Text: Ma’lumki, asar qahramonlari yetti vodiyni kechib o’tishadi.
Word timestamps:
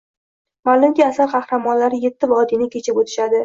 Ma’lumki, 0.69 1.03
asar 1.09 1.31
qahramonlari 1.35 2.03
yetti 2.09 2.33
vodiyni 2.35 2.73
kechib 2.79 3.05
o’tishadi. 3.07 3.39